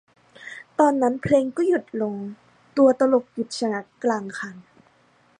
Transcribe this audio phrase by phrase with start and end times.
[0.79, 2.15] ตอนนั้นเพลงก็หยุดลง
[2.77, 4.55] ตัวตลกหยุดชะงักกลางคัน